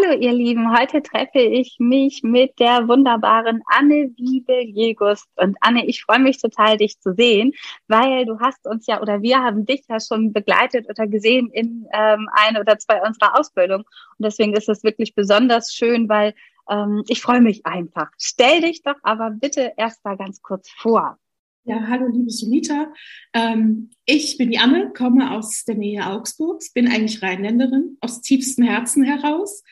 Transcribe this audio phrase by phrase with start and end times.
[0.00, 5.26] Hallo ihr Lieben, heute treffe ich mich mit der wunderbaren Anne Wiebel-Jegust.
[5.36, 7.52] Und Anne, ich freue mich total, dich zu sehen,
[7.88, 11.86] weil du hast uns ja oder wir haben dich ja schon begleitet oder gesehen in
[11.92, 13.84] ähm, ein oder zwei unserer Ausbildungen.
[14.18, 16.34] Und deswegen ist es wirklich besonders schön, weil
[16.70, 18.10] ähm, ich freue mich einfach.
[18.18, 21.18] Stell dich doch aber bitte erst mal ganz kurz vor.
[21.64, 22.92] Ja, hallo liebe Sunita.
[23.34, 28.64] Ähm, ich bin die Anne, komme aus der Nähe Augsburgs, bin eigentlich Rheinländerin, aus tiefstem
[28.64, 29.64] Herzen heraus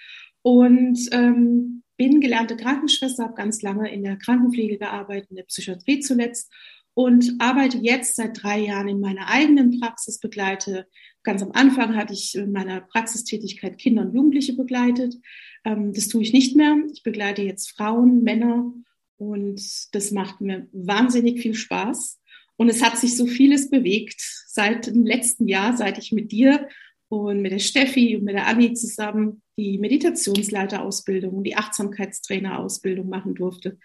[0.47, 5.99] und ähm, bin gelernte Krankenschwester, habe ganz lange in der Krankenpflege gearbeitet, in der Psychiatrie
[5.99, 6.53] zuletzt
[6.95, 10.87] und arbeite jetzt seit drei Jahren in meiner eigenen Praxis, begleite.
[11.25, 15.17] Ganz am Anfang hatte ich in meiner Praxistätigkeit Kinder und Jugendliche begleitet.
[15.65, 16.77] Ähm, das tue ich nicht mehr.
[16.93, 18.73] Ich begleite jetzt Frauen, Männer
[19.17, 19.61] und
[19.97, 22.21] das macht mir wahnsinnig viel Spaß.
[22.55, 26.69] Und es hat sich so vieles bewegt seit dem letzten Jahr, seit ich mit dir
[27.09, 33.35] und mit der Steffi und mit der Anni zusammen die Meditationsleiterausbildung und die Achtsamkeitstrainerausbildung machen
[33.35, 33.79] durfte.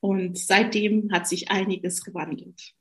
[0.00, 2.74] Und seitdem hat sich einiges gewandelt.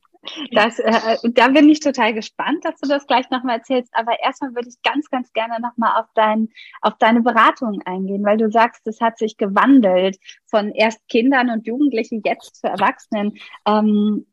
[0.51, 3.91] Das, äh, da bin ich total gespannt, dass du das gleich nochmal erzählst.
[3.93, 6.49] Aber erstmal würde ich ganz, ganz gerne nochmal auf, dein,
[6.81, 11.65] auf deine Beratung eingehen, weil du sagst, es hat sich gewandelt von erst Kindern und
[11.65, 13.37] Jugendlichen jetzt zu Erwachsenen.
[13.65, 14.25] Ähm,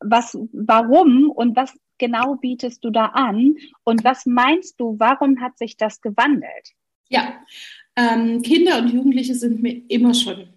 [0.00, 3.56] was, warum und was genau bietest du da an?
[3.84, 6.74] Und was meinst du, warum hat sich das gewandelt?
[7.08, 7.34] Ja,
[7.96, 10.48] ähm, Kinder und Jugendliche sind mir immer schon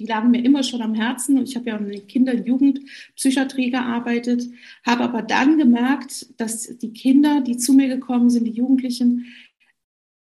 [0.00, 1.42] die lagen mir immer schon am Herzen.
[1.42, 4.48] Ich habe ja in der Kinder- und Jugendpsychiatrie gearbeitet,
[4.84, 9.26] habe aber dann gemerkt, dass die Kinder, die zu mir gekommen sind, die Jugendlichen,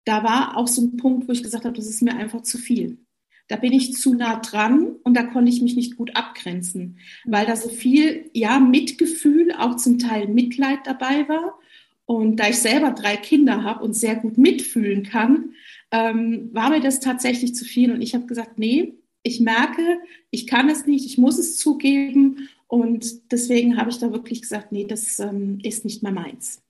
[0.05, 2.57] da war auch so ein Punkt, wo ich gesagt habe, das ist mir einfach zu
[2.57, 2.99] viel.
[3.49, 7.47] Da bin ich zu nah dran und da konnte ich mich nicht gut abgrenzen, weil
[7.47, 11.59] da so viel, ja, Mitgefühl, auch zum Teil Mitleid dabei war.
[12.05, 15.53] Und da ich selber drei Kinder habe und sehr gut mitfühlen kann,
[15.91, 17.93] ähm, war mir das tatsächlich zu viel.
[17.93, 19.99] Und ich habe gesagt, nee, ich merke,
[20.31, 22.49] ich kann es nicht, ich muss es zugeben.
[22.67, 26.63] Und deswegen habe ich da wirklich gesagt, nee, das ähm, ist nicht mehr meins.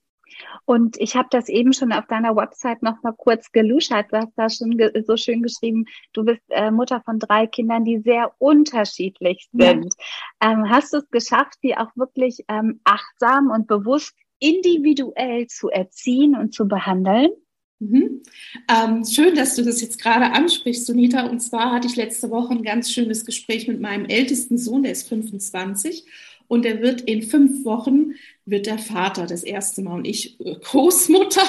[0.65, 4.07] Und ich habe das eben schon auf deiner Website noch mal kurz geluschert.
[4.11, 7.99] Du hast da schon so schön geschrieben, du bist äh, Mutter von drei Kindern, die
[7.99, 9.93] sehr unterschiedlich sind.
[10.41, 10.51] Ja.
[10.51, 16.35] Ähm, hast du es geschafft, die auch wirklich ähm, achtsam und bewusst individuell zu erziehen
[16.35, 17.31] und zu behandeln?
[17.79, 18.23] Mhm.
[18.69, 21.25] Ähm, schön, dass du das jetzt gerade ansprichst, Sunita.
[21.27, 24.91] Und zwar hatte ich letzte Woche ein ganz schönes Gespräch mit meinem ältesten Sohn, der
[24.91, 26.05] ist 25
[26.47, 28.15] und der wird in fünf Wochen
[28.49, 31.43] wird der Vater das erste Mal und ich äh, Großmutter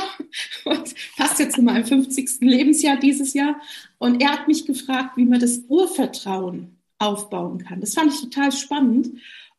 [1.17, 2.41] passt jetzt in meinem 50.
[2.41, 3.61] Lebensjahr dieses Jahr.
[3.99, 7.81] Und er hat mich gefragt, wie man das Urvertrauen aufbauen kann.
[7.81, 9.11] Das fand ich total spannend.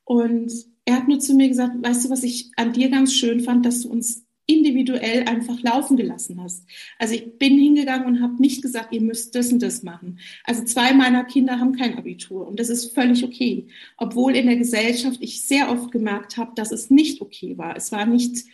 [0.04, 0.52] Und
[0.86, 3.66] er hat nur zu mir gesagt, weißt du, was ich an dir ganz schön fand,
[3.66, 6.66] dass du uns individuell einfach laufen gelassen hast.
[7.00, 10.20] Also ich bin hingegangen und habe nicht gesagt, ihr müsst das und das machen.
[10.44, 13.68] Also zwei meiner Kinder haben kein Abitur und das ist völlig okay.
[13.98, 17.76] Obwohl in der Gesellschaft ich sehr oft gemerkt habe, dass es nicht okay war.
[17.76, 18.46] Es war nicht,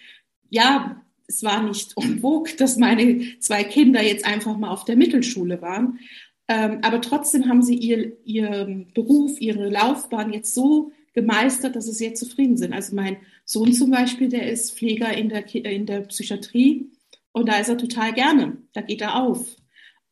[0.50, 5.62] ja, es war nicht vogue, dass meine zwei Kinder jetzt einfach mal auf der Mittelschule
[5.62, 6.00] waren.
[6.47, 11.94] Ähm, aber trotzdem haben sie ihr, ihr Beruf, ihre Laufbahn jetzt so gemeistert, dass sie
[11.94, 12.73] sehr zufrieden sind.
[12.73, 16.91] Also mein Sohn zum Beispiel, der ist Pfleger in der, in der Psychiatrie
[17.31, 18.57] und da ist er total gerne.
[18.73, 19.55] Da geht er auf.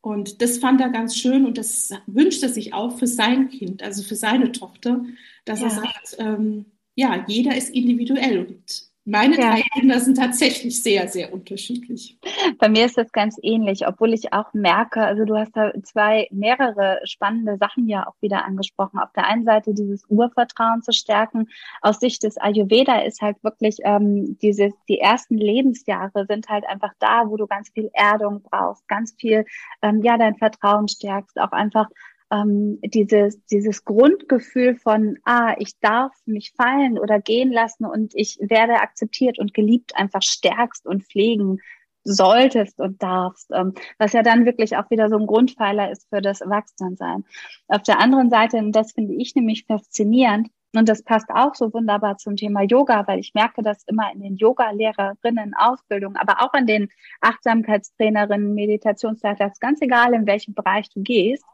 [0.00, 3.84] Und das fand er ganz schön und das wünscht er sich auch für sein Kind,
[3.84, 5.04] also für seine Tochter,
[5.44, 5.66] dass ja.
[5.66, 9.52] er sagt, ähm, ja, jeder ist individuell und meine ja.
[9.52, 12.18] drei Kinder sind tatsächlich sehr, sehr unterschiedlich.
[12.58, 16.26] Bei mir ist das ganz ähnlich, obwohl ich auch merke, also du hast da zwei,
[16.32, 18.98] mehrere spannende Sachen ja auch wieder angesprochen.
[18.98, 21.48] Auf der einen Seite dieses Urvertrauen zu stärken.
[21.82, 26.92] Aus Sicht des Ayurveda ist halt wirklich ähm, diese, die ersten Lebensjahre sind halt einfach
[26.98, 29.44] da, wo du ganz viel Erdung brauchst, ganz viel,
[29.82, 31.88] ähm, ja, dein Vertrauen stärkst, auch einfach
[32.30, 38.38] ähm, dieses, dieses Grundgefühl von, ah, ich darf mich fallen oder gehen lassen und ich
[38.40, 41.60] werde akzeptiert und geliebt einfach stärkst und pflegen
[42.06, 46.20] solltest und darfst, ähm, was ja dann wirklich auch wieder so ein Grundpfeiler ist für
[46.20, 47.24] das Erwachsenensein.
[47.68, 51.72] Auf der anderen Seite, und das finde ich nämlich faszinierend, Und das passt auch so
[51.72, 56.52] wunderbar zum Thema Yoga, weil ich merke das immer in den Yoga-Lehrerinnen Ausbildung, aber auch
[56.54, 56.88] in den
[57.20, 61.44] Achtsamkeitstrainerinnen, Meditationsleiter, ganz egal, in welchem Bereich du gehst.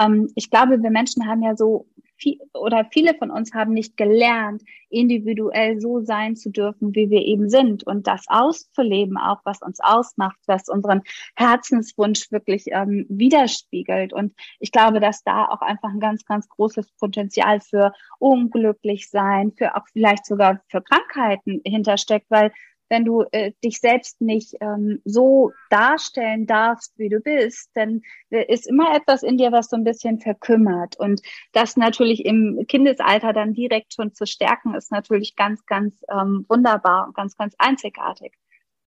[0.00, 3.96] Ähm, ich glaube, wir Menschen haben ja so viel, oder viele von uns haben nicht
[3.96, 9.60] gelernt, individuell so sein zu dürfen, wie wir eben sind und das auszuleben, auch was
[9.62, 11.02] uns ausmacht, was unseren
[11.36, 14.12] Herzenswunsch wirklich ähm, widerspiegelt.
[14.12, 19.52] Und ich glaube, dass da auch einfach ein ganz, ganz großes Potenzial für unglücklich sein,
[19.52, 22.52] für auch vielleicht sogar für Krankheiten hintersteckt, weil
[22.88, 28.44] wenn du äh, dich selbst nicht ähm, so darstellen darfst, wie du bist, dann äh,
[28.52, 30.98] ist immer etwas in dir, was so ein bisschen verkümmert.
[30.98, 31.20] Und
[31.52, 37.06] das natürlich im Kindesalter dann direkt schon zu stärken, ist natürlich ganz, ganz ähm, wunderbar
[37.06, 38.32] und ganz, ganz einzigartig.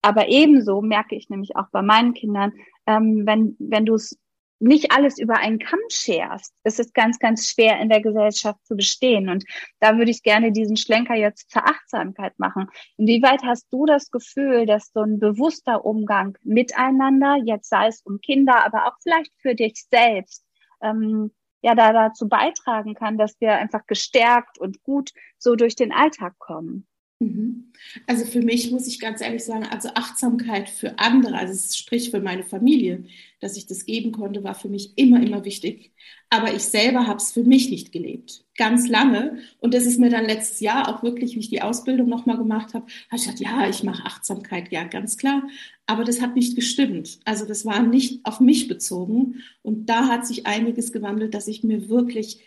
[0.02, 2.52] Aber ebenso merke ich nämlich auch bei meinen Kindern,
[2.86, 4.18] ähm, wenn, wenn du es
[4.60, 8.76] nicht alles über einen Kamm scherst, ist es ganz, ganz schwer in der Gesellschaft zu
[8.76, 9.28] bestehen.
[9.28, 9.44] Und
[9.80, 12.68] da würde ich gerne diesen Schlenker jetzt zur Achtsamkeit machen.
[12.98, 18.20] Inwieweit hast du das Gefühl, dass so ein bewusster Umgang miteinander, jetzt sei es um
[18.20, 20.44] Kinder, aber auch vielleicht für dich selbst,
[20.82, 25.92] ähm, ja, da dazu beitragen kann, dass wir einfach gestärkt und gut so durch den
[25.92, 26.86] Alltag kommen?
[27.20, 27.70] Mhm.
[28.06, 32.20] Also für mich muss ich ganz ehrlich sagen, also Achtsamkeit für andere, also sprich für
[32.20, 33.04] meine Familie,
[33.40, 35.92] dass ich das geben konnte, war für mich immer, immer wichtig.
[36.30, 39.38] Aber ich selber habe es für mich nicht gelebt, ganz lange.
[39.58, 42.72] Und das ist mir dann letztes Jahr auch wirklich, wie ich die Ausbildung nochmal gemacht
[42.72, 45.42] habe, habe ich gesagt, ja, ich mache Achtsamkeit, ja, ganz klar.
[45.86, 47.18] Aber das hat nicht gestimmt.
[47.24, 49.42] Also das war nicht auf mich bezogen.
[49.62, 52.40] Und da hat sich einiges gewandelt, dass ich mir wirklich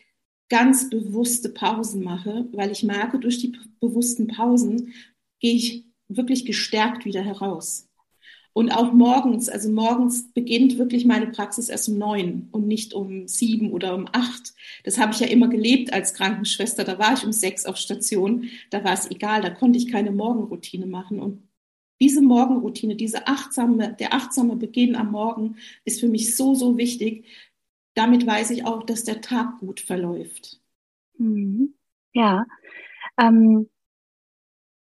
[0.53, 4.93] ganz bewusste Pausen mache, weil ich merke, durch die bewussten Pausen
[5.39, 7.89] gehe ich wirklich gestärkt wieder heraus.
[8.53, 13.27] Und auch morgens, also morgens beginnt wirklich meine Praxis erst um neun und nicht um
[13.27, 14.53] sieben oder um acht.
[14.83, 16.83] Das habe ich ja immer gelebt als Krankenschwester.
[16.83, 18.47] Da war ich um sechs auf Station.
[18.69, 19.41] Da war es egal.
[19.41, 21.19] Da konnte ich keine Morgenroutine machen.
[21.19, 21.41] Und
[21.99, 27.25] diese Morgenroutine, diese achtsame, der achtsame Beginn am Morgen ist für mich so, so wichtig,
[27.95, 30.59] damit weiß ich auch, dass der Tag gut verläuft.
[31.17, 31.73] Mhm.
[32.13, 32.45] Ja.
[33.17, 33.69] Ähm,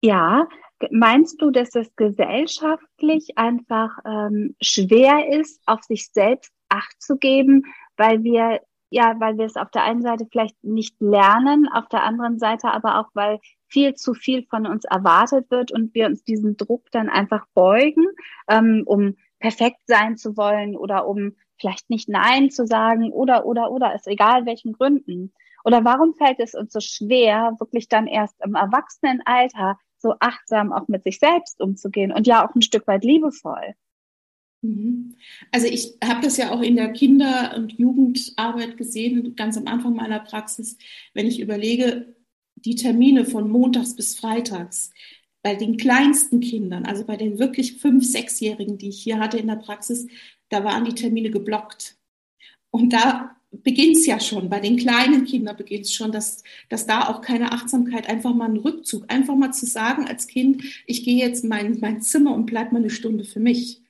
[0.02, 0.48] ja,
[0.90, 7.64] meinst du, dass es gesellschaftlich einfach ähm, schwer ist, auf sich selbst Acht zu geben,
[7.96, 8.60] weil wir
[8.92, 12.68] ja, weil wir es auf der einen Seite vielleicht nicht lernen, auf der anderen Seite
[12.68, 16.90] aber auch, weil viel zu viel von uns erwartet wird und wir uns diesen Druck
[16.92, 18.06] dann einfach beugen,
[18.48, 23.70] ähm, um perfekt sein zu wollen oder um vielleicht nicht Nein zu sagen oder, oder,
[23.70, 25.32] oder, ist egal welchen Gründen.
[25.64, 30.88] Oder warum fällt es uns so schwer, wirklich dann erst im Erwachsenenalter so achtsam auch
[30.88, 33.74] mit sich selbst umzugehen und ja auch ein Stück weit liebevoll?
[34.62, 35.16] Mhm.
[35.52, 39.94] Also ich habe das ja auch in der Kinder- und Jugendarbeit gesehen, ganz am Anfang
[39.94, 40.76] meiner Praxis,
[41.14, 42.14] wenn ich überlege,
[42.56, 44.92] die Termine von montags bis freitags,
[45.42, 49.48] bei den kleinsten Kindern, also bei den wirklich fünf, sechsjährigen, die ich hier hatte in
[49.48, 50.06] der Praxis,
[50.52, 51.96] da waren die Termine geblockt.
[52.70, 56.87] Und da beginnt es ja schon, bei den kleinen Kindern beginnt es schon, dass, dass
[56.87, 61.04] da auch keine Achtsamkeit, einfach mal ein Rückzug, einfach mal zu sagen als Kind, ich
[61.04, 63.81] gehe jetzt mein, mein Zimmer und bleib mal eine Stunde für mich.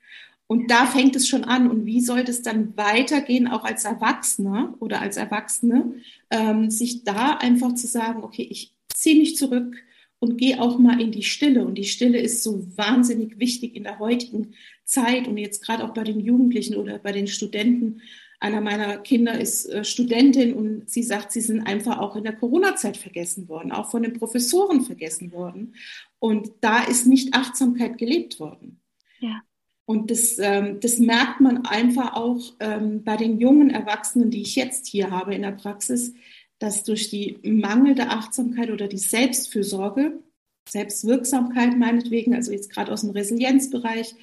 [0.47, 1.70] Und da fängt es schon an.
[1.70, 5.94] Und wie sollte es dann weitergehen, auch als Erwachsener oder als Erwachsene,
[6.31, 9.76] ähm, sich da einfach zu sagen, okay, ich ziehe mich zurück,
[10.23, 11.65] und geh auch mal in die Stille.
[11.65, 15.94] Und die Stille ist so wahnsinnig wichtig in der heutigen Zeit und jetzt gerade auch
[15.94, 18.03] bei den Jugendlichen oder bei den Studenten.
[18.41, 22.34] Einer meiner Kinder ist äh, Studentin und sie sagt, sie sind einfach auch in der
[22.34, 25.74] Corona-Zeit vergessen worden, auch von den Professoren vergessen worden.
[26.19, 28.81] Und da ist nicht Achtsamkeit gelebt worden.
[29.20, 29.43] Ja.
[29.84, 34.56] Und das, ähm, das merkt man einfach auch ähm, bei den jungen Erwachsenen, die ich
[34.56, 36.15] jetzt hier habe in der Praxis
[36.62, 40.20] dass durch die mangelnde Achtsamkeit oder die Selbstfürsorge,
[40.69, 44.15] Selbstwirksamkeit meinetwegen, also jetzt gerade aus dem Resilienzbereich,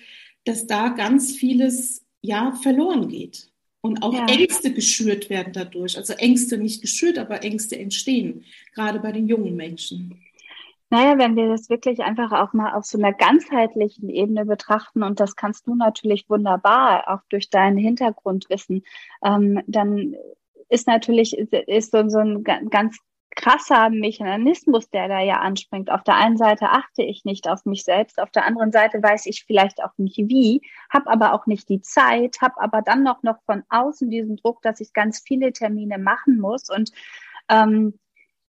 [0.46, 4.26] dass da ganz vieles ja verloren geht und auch ja.
[4.28, 5.98] Ängste geschürt werden dadurch.
[5.98, 8.44] Also Ängste nicht geschürt, aber Ängste entstehen,
[8.74, 10.22] gerade bei den jungen Menschen.
[10.92, 15.20] Naja, wenn wir das wirklich einfach auch mal auf so einer ganzheitlichen Ebene betrachten, und
[15.20, 18.84] das kannst du natürlich wunderbar, auch durch deinen Hintergrundwissen,
[19.24, 20.16] ähm, dann
[20.68, 22.98] ist natürlich ist so, so ein ganz
[23.40, 25.90] krasser Mechanismus, der da ja anspringt.
[25.90, 29.26] Auf der einen Seite achte ich nicht auf mich selbst, auf der anderen Seite weiß
[29.28, 33.24] ich vielleicht auch nicht wie, habe aber auch nicht die Zeit, habe aber dann noch
[33.24, 36.92] noch von außen diesen Druck, dass ich ganz viele Termine machen muss und
[37.50, 37.94] ähm,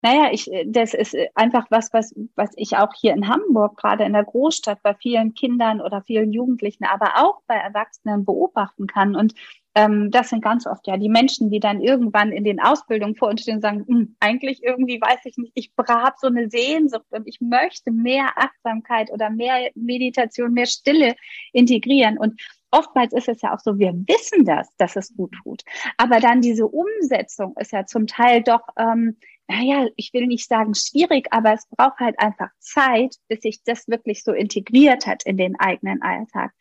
[0.01, 4.13] naja, ich, das ist einfach was, was, was ich auch hier in Hamburg, gerade in
[4.13, 9.17] der Großstadt, bei vielen Kindern oder vielen Jugendlichen, aber auch bei Erwachsenen beobachten kann.
[9.17, 9.33] Und
[9.75, 13.29] ähm, das sind ganz oft ja die Menschen, die dann irgendwann in den Ausbildungen vor
[13.29, 17.05] uns stehen und sagen, hm, eigentlich irgendwie weiß ich nicht, ich habe so eine Sehnsucht
[17.11, 21.15] und ich möchte mehr Achtsamkeit oder mehr Meditation, mehr Stille
[21.53, 22.17] integrieren.
[22.17, 25.63] Und oftmals ist es ja auch so, wir wissen das, dass es gut tut.
[25.97, 30.75] Aber dann diese Umsetzung ist ja zum Teil doch, ähm, naja, ich will nicht sagen
[30.75, 35.37] schwierig, aber es braucht halt einfach Zeit, bis sich das wirklich so integriert hat in
[35.37, 36.51] den eigenen Alltag.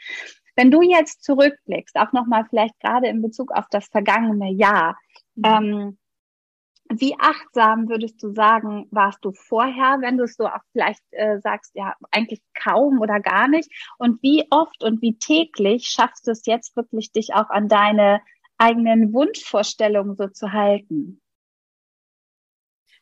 [0.59, 4.99] Wenn du jetzt zurückblickst, auch nochmal vielleicht gerade in Bezug auf das vergangene Jahr,
[5.37, 5.45] mhm.
[5.45, 5.99] ähm,
[6.88, 11.38] wie achtsam würdest du sagen, warst du vorher, wenn du es so auch vielleicht äh,
[11.38, 13.71] sagst, ja, eigentlich kaum oder gar nicht?
[13.99, 18.21] Und wie oft und wie täglich schaffst du es jetzt wirklich, dich auch an deine
[18.57, 21.21] eigenen Wunschvorstellungen so zu halten?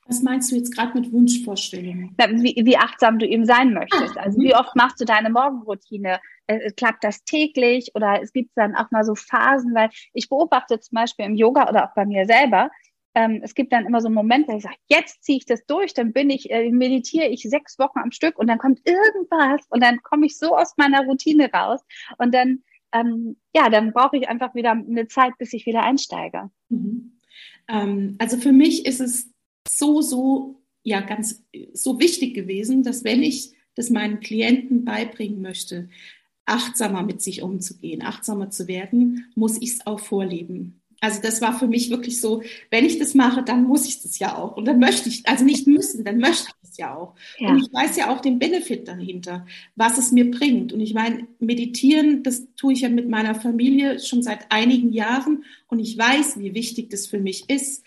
[0.09, 2.15] Was meinst du jetzt gerade mit Wunschvorstellungen?
[2.17, 4.17] Wie, wie, achtsam du eben sein möchtest.
[4.17, 4.61] Ah, also wie mhm.
[4.61, 6.21] oft machst du deine Morgenroutine?
[6.47, 10.79] Äh, klappt das täglich oder es gibt dann auch mal so Phasen, weil ich beobachte
[10.79, 12.71] zum Beispiel im Yoga oder auch bei mir selber,
[13.17, 15.95] ähm, es gibt dann immer so Momente, wo ich sage, jetzt ziehe ich das durch,
[15.95, 19.83] dann bin ich, äh, meditiere ich sechs Wochen am Stück und dann kommt irgendwas und
[19.83, 21.81] dann komme ich so aus meiner Routine raus
[22.19, 26.51] und dann, ähm, ja, dann brauche ich einfach wieder eine Zeit, bis ich wieder einsteige.
[26.69, 27.19] Mhm.
[27.69, 29.33] Ähm, also für mich ist es
[29.69, 31.43] so, so, ja, ganz
[31.73, 35.89] so wichtig gewesen, dass wenn ich das meinen Klienten beibringen möchte,
[36.47, 40.81] achtsamer mit sich umzugehen, achtsamer zu werden, muss ich es auch vorleben.
[41.01, 44.19] Also das war für mich wirklich so, wenn ich das mache, dann muss ich das
[44.19, 44.57] ja auch.
[44.57, 47.15] Und dann möchte ich, also nicht müssen, dann möchte ich es ja auch.
[47.39, 47.51] Ja.
[47.51, 50.73] Und ich weiß ja auch den Benefit dahinter, was es mir bringt.
[50.73, 55.45] Und ich meine, meditieren, das tue ich ja mit meiner Familie schon seit einigen Jahren.
[55.69, 57.85] Und ich weiß, wie wichtig das für mich ist.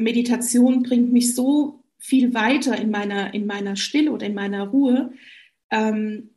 [0.00, 5.12] Meditation bringt mich so viel weiter in meiner, in meiner Stille oder in meiner Ruhe.
[5.70, 6.30] Ähm,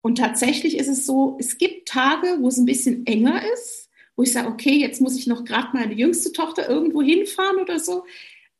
[0.00, 4.22] und tatsächlich ist es so, es gibt Tage, wo es ein bisschen enger ist, wo
[4.22, 8.04] ich sage, okay, jetzt muss ich noch gerade meine jüngste Tochter irgendwo hinfahren oder so.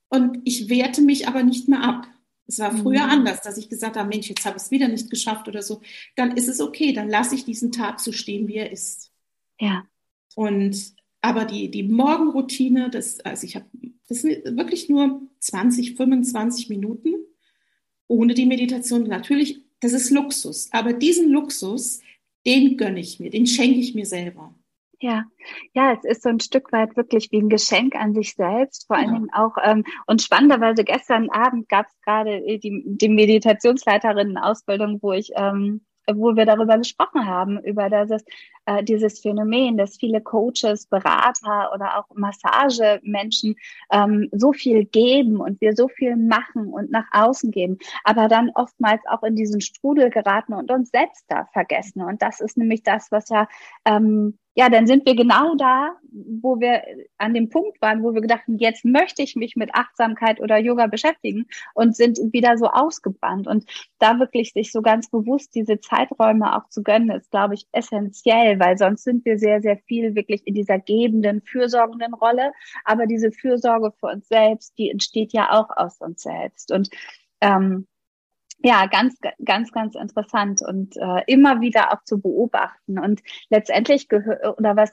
[0.08, 2.06] Und ich werte mich aber nicht mehr ab.
[2.46, 3.10] Es war früher mhm.
[3.10, 5.80] anders, dass ich gesagt habe, Mensch, jetzt habe ich es wieder nicht geschafft oder so.
[6.16, 9.12] Dann ist es okay, dann lasse ich diesen Tag so stehen, wie er ist.
[9.60, 9.84] Ja.
[10.34, 13.66] Und aber die, die Morgenroutine, das, also ich habe,
[14.10, 17.14] das sind wirklich nur 20, 25 Minuten
[18.08, 19.04] ohne die Meditation.
[19.04, 20.68] Natürlich, das ist Luxus.
[20.72, 22.00] Aber diesen Luxus,
[22.44, 24.52] den gönne ich mir, den schenke ich mir selber.
[24.98, 25.24] Ja,
[25.74, 28.96] ja, es ist so ein Stück weit wirklich wie ein Geschenk an sich selbst, vor
[28.96, 29.04] ja.
[29.04, 35.12] allen Dingen auch, ähm, und spannenderweise gestern Abend gab es gerade die, die Meditationsleiterinnen-Ausbildung, wo
[35.12, 35.82] ich ähm,
[36.16, 38.24] wo wir darüber gesprochen haben, über dieses,
[38.66, 43.56] äh, dieses Phänomen, dass viele Coaches, Berater oder auch Massagemenschen
[43.90, 48.50] ähm, so viel geben und wir so viel machen und nach außen geben, aber dann
[48.54, 52.02] oftmals auch in diesen Strudel geraten und uns selbst da vergessen.
[52.02, 53.48] Und das ist nämlich das, was ja
[53.84, 56.82] ähm, ja, dann sind wir genau da, wo wir
[57.16, 60.58] an dem Punkt waren, wo wir gedacht haben, jetzt möchte ich mich mit Achtsamkeit oder
[60.58, 63.46] Yoga beschäftigen und sind wieder so ausgebrannt.
[63.46, 63.64] Und
[63.98, 68.60] da wirklich sich so ganz bewusst diese Zeiträume auch zu gönnen, ist, glaube ich, essentiell,
[68.60, 72.52] weil sonst sind wir sehr, sehr viel wirklich in dieser gebenden, fürsorgenden Rolle.
[72.84, 76.70] Aber diese Fürsorge für uns selbst, die entsteht ja auch aus uns selbst.
[76.70, 76.90] Und
[77.40, 77.86] ähm,
[78.62, 82.98] ja, ganz, ganz, ganz interessant und äh, immer wieder auch zu beobachten.
[82.98, 84.92] Und letztendlich gehört, oder was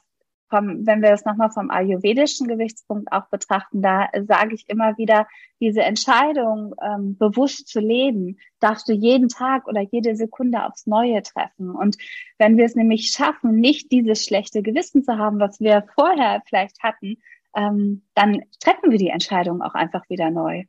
[0.49, 5.27] vom, wenn wir das nochmal vom ayurvedischen Gewichtspunkt auch betrachten, da sage ich immer wieder,
[5.59, 11.21] diese Entscheidung, ähm, bewusst zu leben, darfst du jeden Tag oder jede Sekunde aufs Neue
[11.21, 11.71] treffen.
[11.71, 11.97] Und
[12.37, 16.81] wenn wir es nämlich schaffen, nicht dieses schlechte Gewissen zu haben, was wir vorher vielleicht
[16.81, 17.17] hatten,
[17.55, 20.63] ähm, dann treffen wir die Entscheidung auch einfach wieder neu.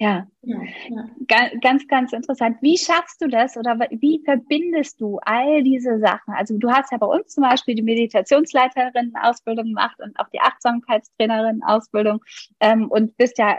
[0.00, 0.26] Ja.
[0.42, 1.50] ja, ja.
[1.60, 2.56] Ganz, ganz interessant.
[2.60, 6.34] Wie schaffst du das oder wie verbindest du all diese Sachen?
[6.34, 12.24] Also du hast ja bei uns zum Beispiel die Meditationsleiterin-Ausbildung gemacht und auch die Achtsamkeitstrainerin-Ausbildung
[12.60, 13.56] ähm, und bist ja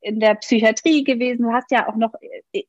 [0.00, 1.44] in der Psychiatrie gewesen.
[1.44, 2.12] Du hast ja auch noch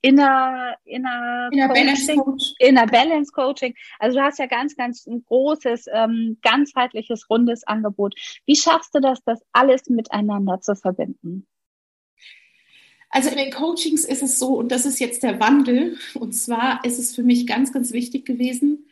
[0.01, 2.55] inner, inner, inner Balance Coaching.
[2.59, 3.73] Inner Balance Coaching.
[3.97, 8.13] Also du hast ja ganz, ganz ein großes, ähm, ganzheitliches, rundes Angebot.
[8.45, 11.47] Wie schaffst du das, das alles miteinander zu verbinden?
[13.13, 16.83] Also in den Coachings ist es so, und das ist jetzt der Wandel, und zwar
[16.83, 18.87] ist es für mich ganz, ganz wichtig gewesen,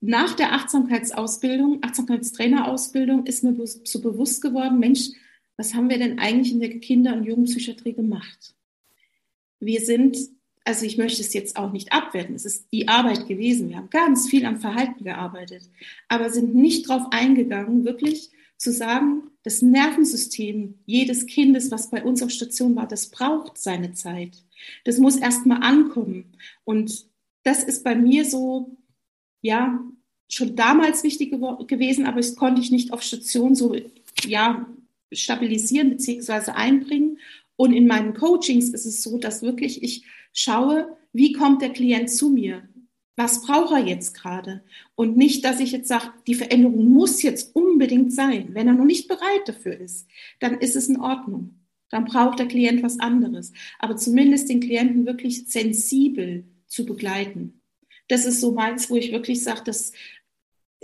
[0.00, 5.10] nach der Achtsamkeitsausbildung, Achtsamkeitstrainerausbildung, ist mir so bewusst geworden, Mensch,
[5.56, 8.56] was haben wir denn eigentlich in der Kinder- und Jugendpsychiatrie gemacht?
[9.60, 10.18] Wir sind,
[10.64, 13.68] also ich möchte es jetzt auch nicht abwerten, es ist die Arbeit gewesen.
[13.68, 15.70] Wir haben ganz viel am Verhalten gearbeitet,
[16.08, 22.22] aber sind nicht darauf eingegangen, wirklich zu sagen, das Nervensystem jedes Kindes, was bei uns
[22.22, 24.42] auf Station war, das braucht seine Zeit.
[24.84, 26.32] Das muss erstmal ankommen.
[26.64, 27.06] Und
[27.42, 28.76] das ist bei mir so,
[29.42, 29.78] ja,
[30.30, 33.76] schon damals wichtig gewesen, aber es konnte ich nicht auf Station so
[34.24, 34.66] ja,
[35.12, 36.52] stabilisieren bzw.
[36.52, 37.18] einbringen.
[37.56, 42.10] Und in meinen Coachings ist es so, dass wirklich ich schaue, wie kommt der Klient
[42.10, 42.66] zu mir?
[43.16, 44.64] Was braucht er jetzt gerade?
[44.96, 48.48] Und nicht, dass ich jetzt sage, die Veränderung muss jetzt unbedingt sein.
[48.54, 50.08] Wenn er noch nicht bereit dafür ist,
[50.40, 51.60] dann ist es in Ordnung.
[51.90, 53.52] Dann braucht der Klient was anderes.
[53.78, 57.60] Aber zumindest den Klienten wirklich sensibel zu begleiten.
[58.08, 59.92] Das ist so meins, wo ich wirklich sage, das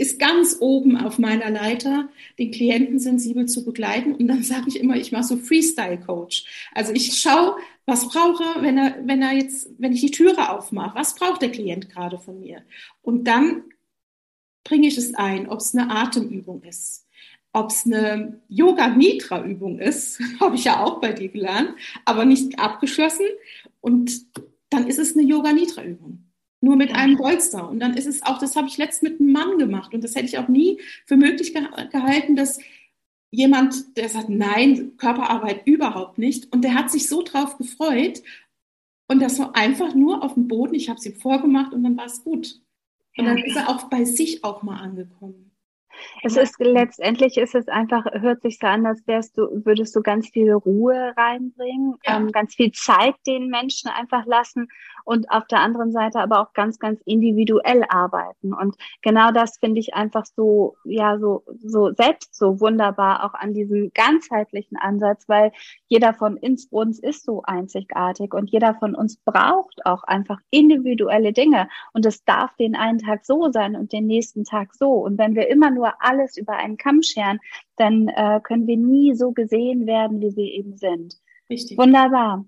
[0.01, 4.15] ist ganz oben auf meiner Leiter, den Klienten sensibel zu begleiten.
[4.15, 6.71] Und dann sage ich immer, ich mache so Freestyle-Coach.
[6.75, 10.51] Also ich schaue, was braucht er, wenn er, wenn er jetzt, wenn ich die Türe
[10.51, 12.63] aufmache, was braucht der Klient gerade von mir?
[13.03, 13.65] Und dann
[14.65, 17.07] bringe ich es ein, ob es eine Atemübung ist,
[17.53, 21.75] ob es eine Yoga-Nidra-Übung ist, habe ich ja auch bei dir gelernt,
[22.07, 23.27] aber nicht abgeschlossen.
[23.83, 24.13] Und
[24.71, 26.30] dann ist es eine Yoga-Nidra-Übung
[26.61, 27.69] nur mit einem Bolster.
[27.69, 30.15] Und dann ist es auch, das habe ich letzt mit einem Mann gemacht und das
[30.15, 32.59] hätte ich auch nie für möglich gehalten, dass
[33.31, 36.53] jemand, der sagt, nein, Körperarbeit überhaupt nicht.
[36.53, 38.23] Und der hat sich so drauf gefreut.
[39.09, 40.75] Und das war einfach nur auf dem Boden.
[40.75, 42.61] Ich habe es ihm vorgemacht und dann war es gut.
[43.17, 45.51] Und dann ist er auch bei sich auch mal angekommen.
[46.23, 50.01] Es ist letztendlich ist es einfach, hört sich so an, als wärst du, würdest du
[50.01, 52.17] ganz viel Ruhe reinbringen, ja.
[52.17, 54.69] ähm, ganz viel Zeit den Menschen einfach lassen
[55.05, 58.53] und auf der anderen Seite aber auch ganz, ganz individuell arbeiten.
[58.53, 63.55] Und genau das finde ich einfach so, ja, so, so selbst so wunderbar auch an
[63.55, 65.53] diesem ganzheitlichen Ansatz, weil
[65.89, 71.69] jeder von uns ist so einzigartig und jeder von uns braucht auch einfach individuelle Dinge.
[71.93, 74.93] Und es darf den einen Tag so sein und den nächsten Tag so.
[74.93, 77.41] Und wenn wir immer nur alles über einen Kamm scheren,
[77.77, 81.21] dann äh, können wir nie so gesehen werden, wie wir eben sind.
[81.51, 81.77] Richtig.
[81.77, 82.45] Wunderbar.